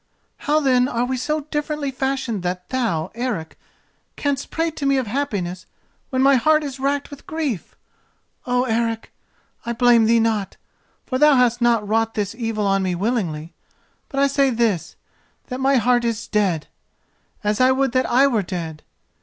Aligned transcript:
"How 0.37 0.59
then 0.59 0.87
are 0.87 1.05
we 1.05 1.15
so 1.15 1.41
differently 1.41 1.91
fashioned 1.91 2.41
that 2.41 2.69
thou, 2.69 3.11
Eric, 3.13 3.55
canst 4.15 4.49
prate 4.49 4.75
to 4.77 4.87
me 4.87 4.97
of 4.97 5.05
happiness 5.05 5.67
when 6.09 6.23
my 6.23 6.37
heart 6.37 6.63
is 6.63 6.79
racked 6.79 7.11
with 7.11 7.27
grief? 7.27 7.75
Oh, 8.47 8.63
Eric, 8.63 9.11
I 9.63 9.73
blame 9.73 10.05
thee 10.05 10.19
not, 10.19 10.57
for 11.05 11.19
thou 11.19 11.35
hast 11.35 11.61
not 11.61 11.87
wrought 11.87 12.15
this 12.15 12.33
evil 12.33 12.65
on 12.65 12.81
me 12.81 12.95
willingly; 12.95 13.53
but 14.09 14.19
I 14.19 14.25
say 14.25 14.49
this: 14.49 14.95
that 15.49 15.59
my 15.59 15.75
heart 15.75 16.03
is 16.03 16.25
dead, 16.27 16.65
as 17.43 17.61
I 17.61 17.71
would 17.71 17.91
that 17.91 18.09
I 18.09 18.25
were 18.25 18.41
dead. 18.41 18.81